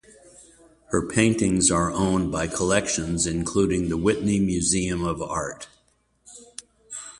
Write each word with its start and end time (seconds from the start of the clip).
Her 0.87 1.05
paintings 1.07 1.69
are 1.69 1.91
owned 1.91 2.31
by 2.31 2.47
collections 2.47 3.27
including 3.27 3.89
the 3.89 3.97
Whitney 3.97 4.39
Museum 4.39 5.03
of 5.03 5.21
Art. 5.21 5.67